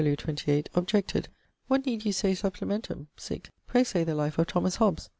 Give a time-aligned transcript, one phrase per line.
[0.03, 1.29] 28) objected:
[1.67, 5.09] 'What need you say Supplimentum?' sic 'pray say the life of Thomas Hobbs.'